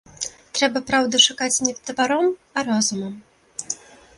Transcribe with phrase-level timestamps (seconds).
[0.55, 3.13] Трэба праўды шукаць не тапаром, а розумам.